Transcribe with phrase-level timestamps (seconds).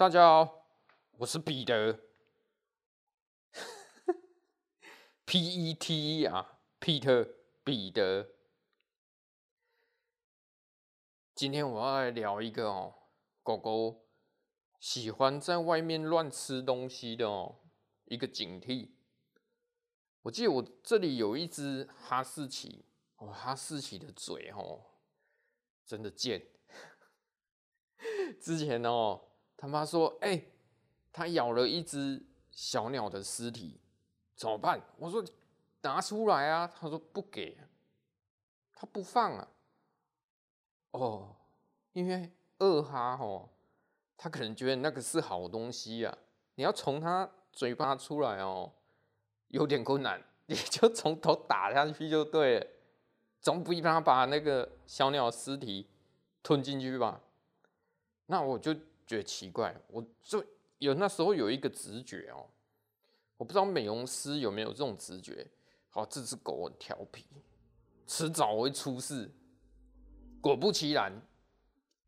[0.00, 0.64] 大家好，
[1.18, 2.00] 我是彼得，
[5.26, 8.30] P E T E 啊，Peter 彼得。
[11.34, 12.94] 今天我要来聊一个哦，
[13.42, 14.06] 狗狗
[14.78, 17.60] 喜欢在外面乱吃东西的哦，
[18.06, 18.92] 一个警惕。
[20.22, 24.80] 我记得我这里有一只哈士奇哦，哈士奇的嘴哦，
[25.84, 26.46] 真的贱。
[28.40, 29.26] 之前哦。
[29.60, 30.42] 他妈说：“哎、
[31.12, 33.78] 他咬了一只小鸟的尸体，
[34.34, 35.22] 怎么办？”我说
[35.82, 37.58] ：“拿出来啊！”他说：“不给，
[38.72, 39.46] 他不放啊。”
[40.92, 41.36] 哦，
[41.92, 43.50] 因为二哈哦，
[44.16, 46.18] 他可能觉得那个是好东西啊，
[46.54, 48.72] 你要从他嘴巴出来哦，
[49.48, 52.66] 有点困难，你就从头打下去就对了，
[53.42, 55.86] 总不比他把那个小鸟尸体
[56.42, 57.20] 吞进去吧？
[58.24, 58.74] 那我就。
[59.10, 60.44] 觉得奇怪，我就
[60.78, 62.46] 有那时候有一个直觉哦，
[63.36, 65.44] 我不知道美容师有没有这种直觉。
[65.88, 67.26] 好，这只狗很调皮，
[68.06, 69.34] 迟早会出事。
[70.40, 71.26] 果不其然，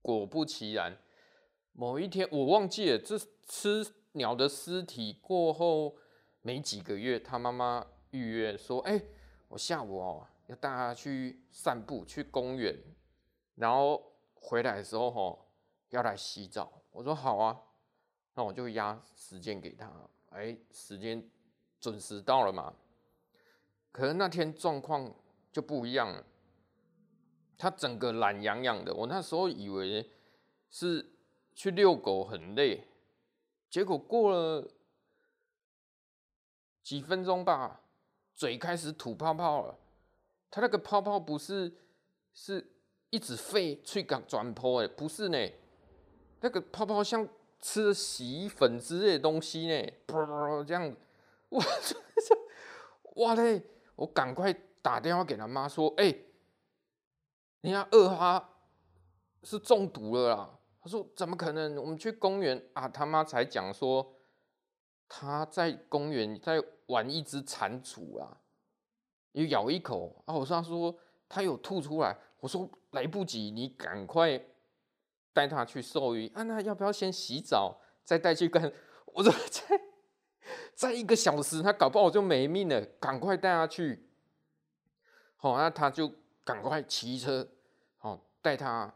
[0.00, 0.96] 果不其然，
[1.74, 5.98] 某一天我忘记了，这吃鸟的尸体过后
[6.40, 8.98] 没几个月，他妈妈预约说：“哎，
[9.48, 12.74] 我下午哦要带他去散步，去公园，
[13.56, 14.02] 然后
[14.32, 15.38] 回来的时候哦
[15.90, 17.60] 要来洗澡。”我说好啊，
[18.32, 19.92] 那我就压时间给他。
[20.30, 21.22] 哎，时间
[21.78, 22.74] 准时到了嘛。
[23.92, 25.14] 可是那天状况
[25.52, 26.24] 就不一样了，
[27.58, 28.94] 他整个懒洋洋的。
[28.94, 30.10] 我那时候以为
[30.70, 31.06] 是
[31.54, 32.88] 去遛狗很累，
[33.68, 34.66] 结果过了
[36.82, 37.82] 几分钟吧，
[38.34, 39.78] 嘴开始吐泡泡了。
[40.50, 41.70] 他那个泡泡不是
[42.32, 42.66] 是
[43.10, 45.38] 一直飞去港转坡哎，不是呢。
[46.40, 47.26] 那个泡泡像
[47.60, 49.74] 吃了洗衣粉之类的东西呢，
[50.06, 50.94] 噗噗噗这样，
[51.50, 51.64] 哇，
[53.14, 53.62] 哇嘞！
[53.96, 56.24] 我赶快打电话给他妈说，哎、欸，
[57.62, 58.50] 人家二哈
[59.42, 60.58] 是中毒了啦。
[60.82, 61.76] 他说怎么可能？
[61.76, 64.14] 我们去公园啊，他妈才讲说
[65.08, 68.38] 他在公园在玩一只蟾蜍啊，
[69.32, 70.34] 又咬一口啊。
[70.34, 70.94] 我说他说
[71.28, 74.40] 他有吐出来，我说来不及，你赶快。
[75.36, 76.42] 带他去兽医啊？
[76.44, 78.72] 那要不要先洗澡再带去跟？
[79.12, 79.78] 我说再
[80.74, 82.80] 再一个小时，他搞不好就没命了。
[82.98, 84.08] 赶快带他去。
[85.36, 86.10] 好，那他就
[86.42, 87.46] 赶快骑车，
[87.98, 88.94] 好带他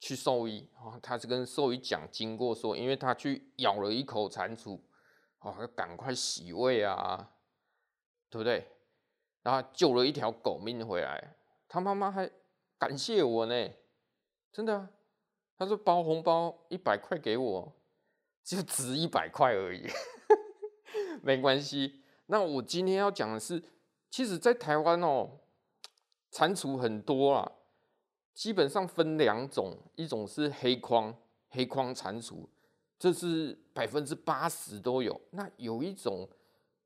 [0.00, 0.68] 去兽医。
[0.74, 4.80] 好，他就跟兽医讲经过，说因为他去咬了一口蟾蜍，
[5.38, 7.30] 好，要赶快洗胃啊，
[8.28, 8.66] 对不对？
[9.44, 11.36] 然后救了一条狗命回来，
[11.68, 12.28] 他妈妈还
[12.76, 13.70] 感谢我呢。
[14.52, 14.90] 真的啊，
[15.56, 17.72] 他说包红包一百块给我，
[18.42, 19.86] 就值一百块而已，
[21.22, 22.02] 没关系。
[22.26, 23.62] 那我今天要讲的是，
[24.10, 25.40] 其实，在台湾哦，
[26.30, 27.52] 蟾蜍很多啊，
[28.34, 31.14] 基本上分两种，一种是黑框
[31.48, 32.46] 黑框蟾蜍，
[32.98, 35.20] 这是百分之八十都有。
[35.30, 36.28] 那有一种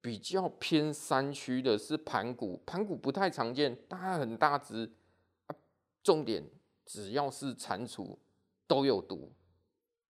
[0.01, 4.93] 比较偏山区的是盘古，盘古不太常见，它很大只，
[5.47, 5.57] 啊，
[6.03, 6.45] 重点。
[6.85, 8.17] 只要是蟾蜍
[8.67, 9.33] 都有毒，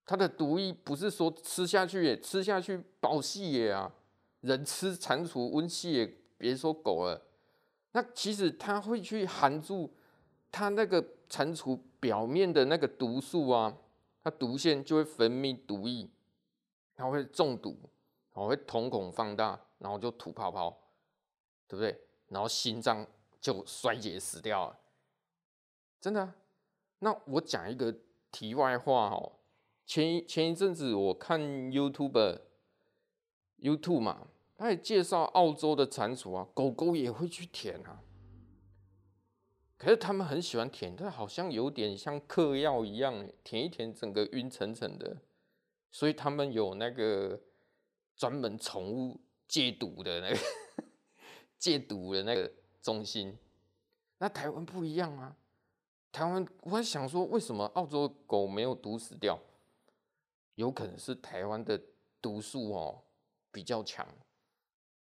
[0.04, 3.92] 它的毒液不是说吃下去也吃下去保细也啊，
[4.40, 7.22] 人吃蟾蜍温细也，别说狗了。
[7.92, 9.92] 那其实它会去含住
[10.50, 13.76] 它那个蟾蜍表面的那个毒素啊，
[14.22, 16.08] 它毒腺就会分泌毒液，
[16.94, 17.76] 它会中毒，
[18.32, 20.70] 然后会瞳孔放大，然后就吐泡泡，
[21.68, 22.00] 对不对？
[22.28, 23.06] 然后心脏
[23.40, 24.78] 就衰竭死掉了，
[26.00, 26.32] 真的。
[27.04, 27.92] 那我讲一个
[28.30, 29.32] 题外话哦，
[29.84, 38.04] 前前一阵子我看 YouTube，YouTube 嘛，他也介绍澳洲的蟾蜍啊，狗狗也会去舔啊，
[39.76, 45.16] 可是他们很喜欢舔，但好像有点像嗑药一样，舔一舔整个晕沉沉的，
[45.90, 47.40] 所以他们有那个
[48.14, 50.38] 专门宠物戒毒的那个
[51.58, 53.36] 戒毒的那个中心，
[54.18, 55.36] 那台湾不一样啊。
[56.12, 59.38] 台湾，我在想说，为什么澳洲狗没有毒死掉？
[60.56, 61.80] 有可能是台湾的
[62.20, 63.00] 毒素哦
[63.50, 64.06] 比较强。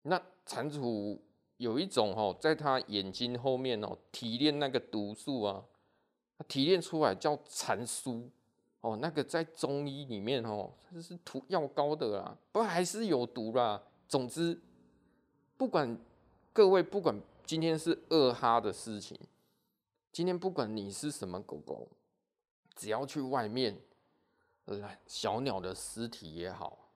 [0.03, 1.17] 那蟾蜍
[1.57, 5.65] 有一种哦，在它眼睛后面哦提炼那个毒素啊，
[6.37, 8.29] 它提炼出来叫蟾酥
[8.81, 13.81] 哦，那个在中医里面哦，它是涂药膏的啦，不还是有毒啦。
[14.07, 14.61] 总之，
[15.57, 15.97] 不管
[16.53, 19.19] 各位，不管今天是二哈的事情。
[20.11, 21.87] 今天不管你是什么狗狗，
[22.75, 23.81] 只要去外面
[25.05, 26.91] 小鸟的尸体也好，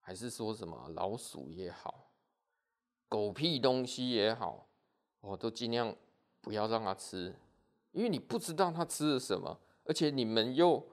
[0.00, 2.10] 还是说什么老鼠也好，
[3.08, 4.68] 狗屁东西也好，
[5.20, 5.94] 我都尽量
[6.40, 7.32] 不要让它吃，
[7.92, 10.84] 因为你不知道它吃了什么，而且你们又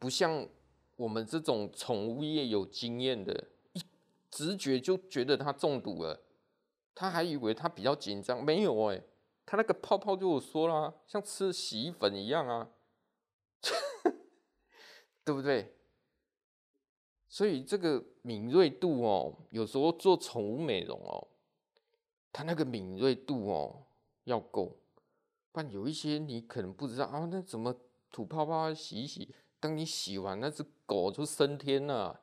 [0.00, 0.48] 不像
[0.96, 3.82] 我们这种宠物业有经验的，一
[4.28, 6.20] 直觉就觉得它中毒了，
[6.96, 9.00] 他还以为他比较紧张，没有哎、
[9.46, 12.70] 他那个泡泡就我说了，像吃洗衣粉一样啊。
[15.24, 15.74] 对不对？
[17.26, 21.28] 所以这个敏锐度哦，有时候做宠物美容哦，
[22.30, 23.86] 它那个敏锐度哦
[24.24, 24.76] 要够，
[25.50, 27.74] 不然有一些你可能不知道啊，那怎么
[28.12, 29.34] 吐泡泡洗一洗？
[29.58, 32.20] 当你洗完，那只狗就升天了，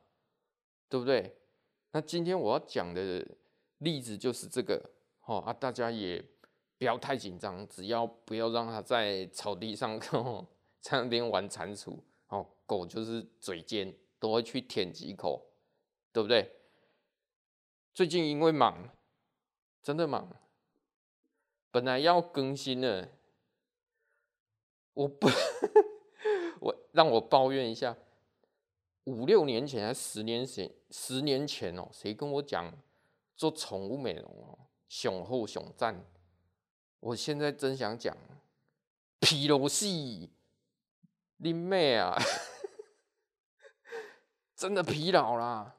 [0.88, 1.36] 对不对？
[1.90, 3.26] 那今天我要讲的
[3.78, 4.90] 例子就是这个
[5.26, 6.24] 哦啊，大家也
[6.82, 10.44] 不要太紧张，只要不要让它在草地上 哦
[10.80, 11.96] 在那边玩蟾蜍。
[12.26, 15.46] 哦，狗就是嘴尖，都会去舔几口，
[16.12, 16.56] 对不对？
[17.94, 18.90] 最近因为忙，
[19.80, 20.28] 真的忙，
[21.70, 23.08] 本来要更新的，
[24.94, 25.28] 我不，
[26.58, 27.96] 我让我抱怨一下，
[29.04, 32.76] 五六年前还十年前，十年前哦，谁跟我讲
[33.36, 34.58] 做宠物美容哦，
[34.88, 36.04] 雄厚雄赞，
[37.02, 38.16] 我现在真想讲，
[39.18, 40.30] 皮罗戏。
[41.38, 42.16] 你妹啊！
[44.54, 45.74] 真的疲劳啦，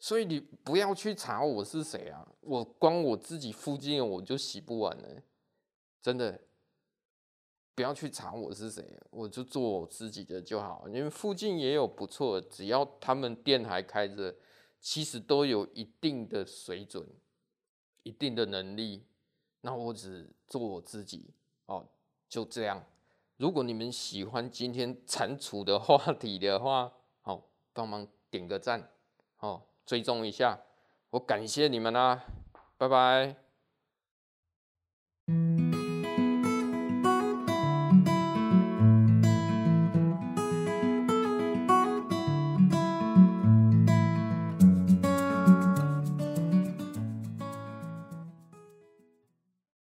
[0.00, 2.26] 所以你不要去查我是谁啊！
[2.40, 5.22] 我光我自己附近我就洗不完了，
[6.02, 6.40] 真的，
[7.76, 10.88] 不要去查我是谁，我就做我自己的就好。
[10.88, 14.34] 因为附近也有不错，只要他们店还开着，
[14.80, 17.08] 其实都有一定的水准，
[18.02, 19.04] 一定的能力。
[19.60, 21.30] 那我只做我自己
[21.66, 21.86] 哦，
[22.28, 22.84] 就这样。
[23.36, 28.90] 如果你们喜欢今天蟾蜍的话题的话，好，帮忙点个赞，
[29.38, 30.60] 哦，追踪一下，
[31.10, 32.24] 我感谢你们啦，
[32.76, 33.47] 拜拜。